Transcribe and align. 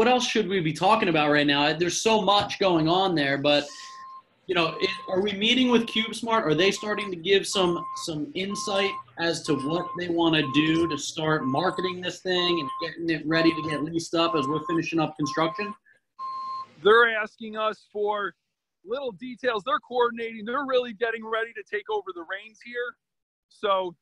what 0.00 0.08
else 0.08 0.26
should 0.26 0.48
we 0.48 0.60
be 0.60 0.72
talking 0.72 1.10
about 1.10 1.30
right 1.30 1.46
now? 1.46 1.74
There's 1.74 2.00
so 2.00 2.22
much 2.22 2.58
going 2.58 2.88
on 2.88 3.14
there, 3.14 3.36
but 3.36 3.66
you 4.46 4.54
know, 4.54 4.74
it, 4.80 4.88
are 5.10 5.20
we 5.20 5.32
meeting 5.32 5.70
with 5.70 5.82
CubeSmart? 5.82 6.40
Are 6.46 6.54
they 6.54 6.70
starting 6.70 7.10
to 7.10 7.16
give 7.18 7.46
some 7.46 7.84
some 8.04 8.32
insight 8.32 8.92
as 9.18 9.42
to 9.42 9.56
what 9.56 9.88
they 9.98 10.08
want 10.08 10.36
to 10.36 10.50
do 10.54 10.88
to 10.88 10.96
start 10.96 11.44
marketing 11.44 12.00
this 12.00 12.20
thing 12.20 12.60
and 12.60 12.70
getting 12.80 13.10
it 13.10 13.28
ready 13.28 13.50
to 13.50 13.68
get 13.68 13.84
leased 13.84 14.14
up 14.14 14.34
as 14.34 14.48
we're 14.48 14.64
finishing 14.66 15.00
up 15.00 15.18
construction? 15.18 15.70
They're 16.82 17.14
asking 17.14 17.58
us 17.58 17.84
for 17.92 18.32
little 18.86 19.12
details. 19.12 19.64
They're 19.66 19.80
coordinating. 19.80 20.46
They're 20.46 20.64
really 20.64 20.94
getting 20.94 21.26
ready 21.26 21.52
to 21.52 21.62
take 21.70 21.90
over 21.90 22.06
the 22.14 22.22
reins 22.22 22.58
here. 22.64 22.96
So 23.50 23.94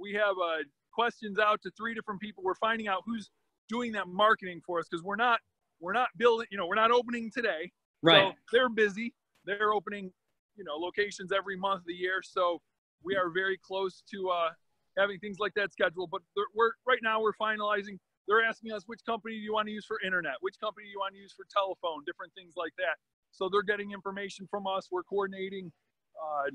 we 0.00 0.14
have 0.14 0.36
uh, 0.42 0.62
questions 0.94 1.38
out 1.38 1.60
to 1.64 1.70
three 1.76 1.92
different 1.92 2.22
people. 2.22 2.42
We're 2.42 2.54
finding 2.54 2.88
out 2.88 3.02
who's 3.04 3.28
doing 3.68 3.92
that 3.92 4.08
marketing 4.08 4.60
for 4.66 4.78
us 4.78 4.86
because 4.90 5.02
we're 5.02 5.16
not 5.16 5.40
we're 5.80 5.92
not 5.92 6.08
building. 6.16 6.46
You 6.50 6.58
know, 6.58 6.66
we're 6.66 6.74
not 6.74 6.90
opening 6.90 7.30
today. 7.30 7.70
Right. 8.02 8.32
So 8.32 8.32
they're 8.52 8.68
busy. 8.68 9.14
They're 9.44 9.72
opening, 9.72 10.10
you 10.56 10.64
know, 10.64 10.74
locations 10.76 11.32
every 11.32 11.56
month 11.56 11.80
of 11.80 11.86
the 11.86 11.94
year. 11.94 12.20
So 12.22 12.60
we 13.04 13.16
are 13.16 13.30
very 13.30 13.58
close 13.62 14.02
to 14.12 14.28
uh, 14.30 14.50
having 14.98 15.18
things 15.18 15.38
like 15.38 15.52
that 15.54 15.72
scheduled. 15.72 16.10
But 16.10 16.22
we're 16.54 16.72
right 16.86 17.00
now 17.02 17.20
we're 17.20 17.34
finalizing. 17.40 17.98
They're 18.28 18.42
asking 18.42 18.72
us 18.72 18.82
which 18.86 19.00
company 19.06 19.34
do 19.34 19.40
you 19.40 19.52
want 19.52 19.68
to 19.68 19.72
use 19.72 19.86
for 19.86 20.00
internet, 20.04 20.34
which 20.40 20.56
company 20.58 20.86
do 20.86 20.90
you 20.90 20.98
want 20.98 21.14
to 21.14 21.20
use 21.20 21.32
for 21.32 21.46
telephone, 21.52 22.02
different 22.06 22.32
things 22.34 22.54
like 22.56 22.72
that. 22.78 22.96
So 23.30 23.48
they're 23.48 23.62
getting 23.62 23.92
information 23.92 24.48
from 24.50 24.66
us. 24.66 24.88
We're 24.90 25.04
coordinating 25.04 25.70
uh, 26.18 26.50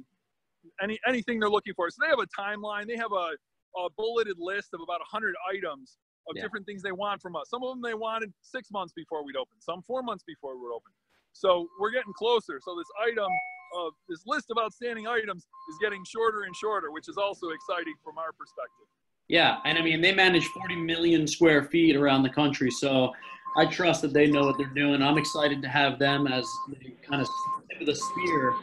any 0.82 1.00
anything 1.08 1.40
they're 1.40 1.50
looking 1.50 1.74
for. 1.76 1.90
So 1.90 2.02
they 2.02 2.10
have 2.10 2.20
a 2.20 2.28
timeline. 2.28 2.88
They 2.88 2.98
have 2.98 3.12
a, 3.14 3.32
a 3.80 3.90
bulleted 3.96 4.38
list 4.40 4.74
of 4.74 4.82
about 4.82 5.00
100 5.00 5.36
items 5.50 5.98
of 6.30 6.36
yeah. 6.36 6.44
different 6.44 6.66
things 6.66 6.82
they 6.82 6.92
want 6.92 7.22
from 7.22 7.36
us. 7.36 7.50
Some 7.50 7.64
of 7.64 7.70
them 7.70 7.82
they 7.82 7.94
wanted 7.94 8.32
six 8.42 8.72
months 8.72 8.94
before 8.94 9.26
we'd 9.26 9.36
open. 9.36 9.54
Some 9.60 9.82
four 9.82 10.04
months 10.04 10.24
before 10.24 10.56
we'd 10.56 10.74
open. 10.74 10.92
So 11.34 11.68
we're 11.80 11.92
getting 11.92 12.14
closer. 12.14 12.60
So 12.64 12.76
this 12.76 12.88
item 13.02 13.32
of 13.78 13.94
this 14.10 14.24
list 14.26 14.52
of 14.52 14.58
outstanding 14.62 15.08
items 15.08 15.44
is 15.44 15.78
getting 15.82 16.04
shorter 16.06 16.44
and 16.44 16.56
shorter, 16.56 16.92
which 16.92 17.08
is 17.08 17.18
also 17.18 17.50
exciting 17.50 17.94
from 18.04 18.18
our 18.18 18.32
perspective. 18.34 18.88
Yeah, 19.28 19.60
and 19.66 19.78
I 19.78 19.82
mean 19.82 20.02
they 20.02 20.14
manage 20.14 20.46
40 20.48 20.76
million 20.76 21.26
square 21.26 21.64
feet 21.64 21.96
around 21.96 22.24
the 22.24 22.30
country, 22.30 22.70
so 22.70 23.14
I 23.58 23.66
trust 23.66 24.02
that 24.02 24.14
they 24.14 24.28
know 24.28 24.46
what 24.46 24.58
they're 24.58 24.68
doing. 24.68 25.02
I'm 25.02 25.18
excited 25.18 25.62
to 25.62 25.70
have 25.70 26.00
them 26.00 26.28
as 26.28 26.46
the 26.70 26.92
kind 27.08 27.22
of 27.22 27.28
tip 27.70 27.82
of 27.82 27.88
the 27.88 27.96
spear 27.96 28.54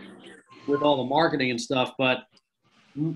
with 0.66 0.82
all 0.82 0.98
the 0.98 1.08
marketing 1.08 1.50
and 1.50 1.60
stuff. 1.60 1.92
But 1.98 2.24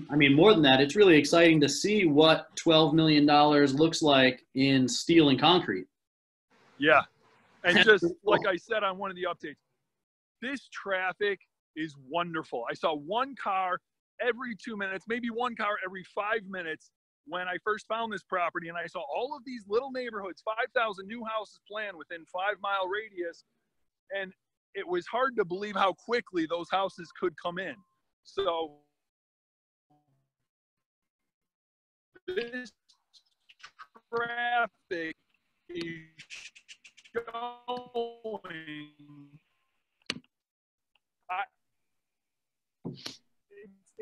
I 0.09 0.15
mean, 0.15 0.33
more 0.33 0.53
than 0.53 0.61
that, 0.63 0.79
it's 0.79 0.95
really 0.95 1.17
exciting 1.17 1.59
to 1.61 1.69
see 1.69 2.05
what 2.05 2.55
$12 2.55 2.93
million 2.93 3.25
looks 3.25 4.01
like 4.01 4.45
in 4.55 4.87
steel 4.87 5.29
and 5.29 5.39
concrete. 5.39 5.87
Yeah, 6.77 7.01
and 7.63 7.77
just 7.83 8.05
like 8.23 8.45
I 8.47 8.55
said 8.55 8.83
on 8.83 8.97
one 8.97 9.09
of 9.09 9.15
the 9.15 9.23
updates, 9.23 9.55
this 10.41 10.67
traffic 10.71 11.39
is 11.75 11.95
wonderful. 12.09 12.65
I 12.69 12.73
saw 12.73 12.95
one 12.95 13.35
car 13.41 13.79
every 14.21 14.55
two 14.63 14.77
minutes, 14.77 15.05
maybe 15.07 15.29
one 15.29 15.55
car 15.55 15.77
every 15.85 16.03
five 16.15 16.41
minutes 16.47 16.91
when 17.25 17.47
I 17.47 17.55
first 17.63 17.87
found 17.87 18.11
this 18.11 18.23
property. 18.23 18.69
And 18.69 18.77
I 18.77 18.87
saw 18.87 19.01
all 19.15 19.35
of 19.35 19.43
these 19.45 19.63
little 19.67 19.91
neighborhoods, 19.91 20.43
5,000 20.45 21.07
new 21.07 21.23
houses 21.25 21.59
planned 21.69 21.97
within 21.97 22.25
five 22.25 22.55
mile 22.61 22.87
radius. 22.87 23.43
And 24.15 24.31
it 24.75 24.87
was 24.87 25.05
hard 25.07 25.35
to 25.37 25.45
believe 25.45 25.75
how 25.75 25.93
quickly 25.93 26.45
those 26.49 26.67
houses 26.69 27.11
could 27.19 27.33
come 27.41 27.59
in. 27.59 27.75
So 28.23 28.77
this 32.35 32.71
traffic 34.13 35.15
is 35.69 36.03
showing. 37.13 38.89
I, 41.29 41.43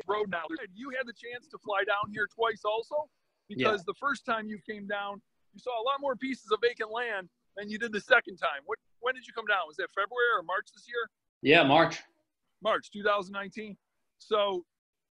road 0.06 0.30
now. 0.30 0.42
You 0.74 0.90
had 0.90 1.06
the 1.06 1.12
chance 1.12 1.46
to 1.48 1.58
fly 1.58 1.84
down 1.86 2.12
here 2.12 2.28
twice 2.34 2.62
also 2.64 3.08
because 3.48 3.80
yeah. 3.80 3.86
the 3.86 3.94
first 4.00 4.24
time 4.24 4.46
you 4.46 4.58
came 4.68 4.86
down, 4.86 5.20
you 5.54 5.60
saw 5.60 5.70
a 5.80 5.84
lot 5.84 6.00
more 6.00 6.16
pieces 6.16 6.50
of 6.52 6.60
vacant 6.60 6.90
land 6.90 7.28
than 7.56 7.68
you 7.68 7.78
did 7.78 7.92
the 7.92 8.00
second 8.00 8.36
time. 8.36 8.62
What, 8.64 8.78
when 9.00 9.14
did 9.14 9.26
you 9.26 9.32
come 9.32 9.46
down? 9.46 9.68
Was 9.68 9.76
that 9.76 9.88
February 9.90 10.32
or 10.36 10.42
March 10.42 10.68
this 10.74 10.84
year? 10.88 11.08
Yeah, 11.42 11.62
March. 11.66 12.00
March 12.62 12.90
2019. 12.92 13.76
So 14.18 14.64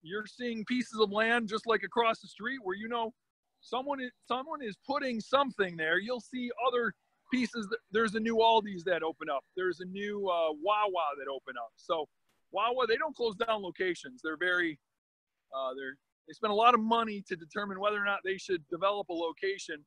you're 0.02 0.26
seeing 0.26 0.64
pieces 0.66 1.00
of 1.00 1.10
land 1.10 1.48
just 1.48 1.66
like 1.66 1.82
across 1.82 2.20
the 2.20 2.28
street 2.28 2.58
where 2.62 2.76
you 2.76 2.88
know 2.88 3.12
someone 3.60 4.00
is, 4.00 4.10
someone 4.26 4.62
is 4.62 4.76
putting 4.86 5.20
something 5.20 5.76
there. 5.76 5.98
You'll 5.98 6.20
see 6.20 6.50
other 6.66 6.94
pieces. 7.32 7.66
That, 7.70 7.78
there's 7.92 8.14
a 8.14 8.20
new 8.20 8.36
Aldi's 8.36 8.84
that 8.84 9.02
open 9.02 9.28
up. 9.30 9.44
There's 9.56 9.80
a 9.80 9.86
new 9.86 10.28
uh, 10.28 10.52
Wawa 10.62 11.06
that 11.18 11.30
open 11.30 11.54
up. 11.58 11.72
So 11.76 12.06
Wawa, 12.52 12.86
they 12.86 12.96
don't 12.96 13.16
close 13.16 13.34
down 13.36 13.62
locations. 13.62 14.20
They're 14.22 14.38
very, 14.38 14.78
uh, 15.54 15.74
they're 15.76 15.96
they 16.28 16.34
spend 16.34 16.50
a 16.50 16.56
lot 16.56 16.74
of 16.74 16.80
money 16.80 17.24
to 17.26 17.36
determine 17.36 17.80
whether 17.80 17.96
or 17.96 18.04
not 18.04 18.18
they 18.22 18.36
should 18.36 18.62
develop 18.68 19.08
a 19.08 19.14
location, 19.14 19.82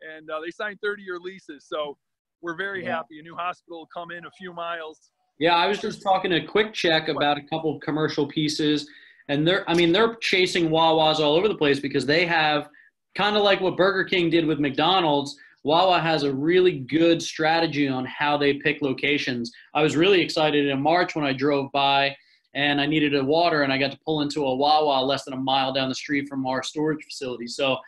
and 0.00 0.30
uh, 0.30 0.38
they 0.40 0.52
signed 0.52 0.78
30-year 0.84 1.18
leases. 1.18 1.66
So 1.68 1.98
we're 2.42 2.56
very 2.56 2.84
yeah. 2.84 2.96
happy. 2.96 3.18
A 3.18 3.22
new 3.22 3.34
hospital 3.34 3.80
will 3.80 3.88
come 3.92 4.12
in 4.12 4.24
a 4.24 4.30
few 4.38 4.52
miles. 4.52 5.10
Yeah, 5.40 5.56
I 5.56 5.66
was 5.66 5.80
just 5.80 6.00
talking 6.00 6.34
a 6.34 6.46
quick 6.46 6.72
check 6.72 7.08
about 7.08 7.38
a 7.38 7.42
couple 7.42 7.76
commercial 7.80 8.24
pieces, 8.24 8.88
and 9.28 9.46
they're 9.46 9.68
I 9.68 9.74
mean 9.74 9.92
they're 9.92 10.16
chasing 10.16 10.68
Wawas 10.68 11.18
all 11.18 11.34
over 11.34 11.48
the 11.48 11.54
place 11.54 11.80
because 11.80 12.06
they 12.06 12.26
have 12.26 12.68
kind 13.14 13.36
of 13.36 13.42
like 13.42 13.60
what 13.60 13.76
Burger 13.76 14.04
King 14.04 14.30
did 14.30 14.46
with 14.46 14.58
McDonald's. 14.58 15.36
Wawa 15.62 15.98
has 15.98 16.24
a 16.24 16.34
really 16.34 16.80
good 16.80 17.22
strategy 17.22 17.88
on 17.88 18.04
how 18.04 18.36
they 18.36 18.54
pick 18.54 18.82
locations. 18.82 19.50
I 19.72 19.82
was 19.82 19.96
really 19.96 20.20
excited 20.20 20.66
in 20.66 20.80
March 20.80 21.14
when 21.14 21.24
I 21.24 21.32
drove 21.32 21.72
by 21.72 22.14
and 22.54 22.80
I 22.80 22.86
needed 22.86 23.14
a 23.14 23.24
water 23.24 23.62
and 23.62 23.72
I 23.72 23.78
got 23.78 23.90
to 23.92 23.98
pull 24.04 24.20
into 24.20 24.44
a 24.44 24.54
Wawa 24.54 25.04
less 25.04 25.24
than 25.24 25.34
a 25.34 25.38
mile 25.38 25.72
down 25.72 25.88
the 25.88 25.94
street 25.94 26.28
from 26.28 26.46
our 26.46 26.62
storage 26.62 27.02
facility. 27.04 27.46
So, 27.46 27.78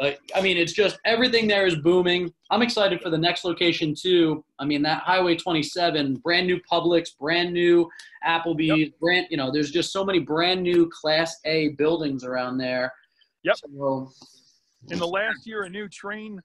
uh, 0.00 0.12
I 0.34 0.40
mean, 0.40 0.56
it's 0.56 0.72
just 0.72 0.98
everything 1.04 1.46
there 1.46 1.66
is 1.66 1.76
booming. 1.76 2.32
I'm 2.50 2.62
excited 2.62 3.02
for 3.02 3.10
the 3.10 3.18
next 3.18 3.44
location 3.44 3.94
too. 3.94 4.42
I 4.58 4.64
mean, 4.64 4.80
that 4.82 5.02
Highway 5.02 5.36
27, 5.36 6.16
brand 6.16 6.46
new 6.46 6.58
Publix, 6.70 7.16
brand 7.18 7.52
new 7.52 7.88
Applebee's, 8.26 8.78
yep. 8.78 8.98
brand, 8.98 9.26
you 9.30 9.36
know, 9.36 9.52
there's 9.52 9.70
just 9.70 9.92
so 9.92 10.02
many 10.02 10.18
brand 10.18 10.62
new 10.62 10.88
Class 10.88 11.36
A 11.44 11.70
buildings 11.70 12.24
around 12.24 12.56
there. 12.56 12.92
Yep. 13.44 13.56
So, 13.56 14.10
in 14.88 14.98
the 14.98 15.06
last 15.06 15.46
year, 15.46 15.64
a 15.64 15.68
new 15.70 15.86
train 15.88 16.40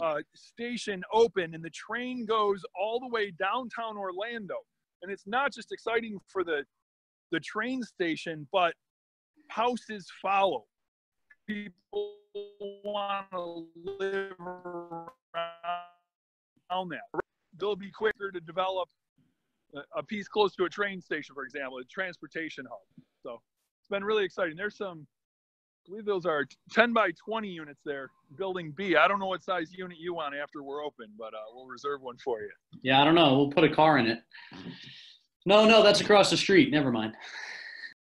uh, 0.00 0.20
station 0.34 1.02
opened, 1.12 1.54
and 1.54 1.62
the 1.62 1.70
train 1.70 2.24
goes 2.24 2.62
all 2.80 2.98
the 2.98 3.08
way 3.08 3.30
downtown 3.38 3.98
Orlando. 3.98 4.56
And 5.02 5.12
it's 5.12 5.26
not 5.26 5.52
just 5.52 5.70
exciting 5.70 6.18
for 6.26 6.42
the 6.42 6.64
the 7.30 7.40
train 7.40 7.82
station, 7.82 8.48
but 8.52 8.72
houses 9.50 10.06
follow. 10.22 10.64
People 11.46 12.15
want 12.84 13.30
to 13.32 13.66
live 13.98 14.38
around 14.40 15.08
that. 16.90 17.20
They'll 17.58 17.76
be 17.76 17.90
quicker 17.90 18.30
to 18.30 18.40
develop 18.40 18.88
a 19.94 20.02
piece 20.02 20.28
close 20.28 20.54
to 20.56 20.64
a 20.64 20.68
train 20.68 21.00
station, 21.00 21.34
for 21.34 21.44
example, 21.44 21.78
a 21.78 21.84
transportation 21.84 22.66
hub. 22.68 22.80
So 23.22 23.40
it's 23.80 23.88
been 23.88 24.04
really 24.04 24.24
exciting. 24.24 24.56
There's 24.56 24.76
some 24.76 25.06
I 25.86 25.90
believe 25.90 26.04
those 26.04 26.26
are 26.26 26.44
10 26.72 26.92
by 26.92 27.12
20 27.12 27.48
units 27.48 27.80
there, 27.84 28.10
building 28.36 28.72
B. 28.76 28.96
I 28.96 29.06
don't 29.06 29.20
know 29.20 29.26
what 29.26 29.44
size 29.44 29.72
unit 29.72 29.98
you 30.00 30.14
want 30.14 30.34
after 30.34 30.64
we're 30.64 30.84
open, 30.84 31.06
but 31.16 31.32
uh, 31.32 31.38
we'll 31.54 31.66
reserve 31.66 32.02
one 32.02 32.16
for 32.18 32.40
you. 32.40 32.50
Yeah, 32.82 33.00
I 33.00 33.04
don't 33.04 33.14
know. 33.14 33.36
We'll 33.36 33.50
put 33.50 33.62
a 33.62 33.68
car 33.68 33.98
in 33.98 34.06
it. 34.06 34.18
No, 35.44 35.64
no, 35.64 35.84
that's 35.84 36.00
across 36.00 36.30
the 36.30 36.36
street. 36.36 36.72
Never 36.72 36.90
mind. 36.90 37.14